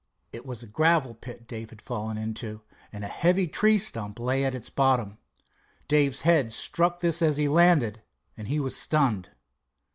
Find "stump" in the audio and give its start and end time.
3.77-4.19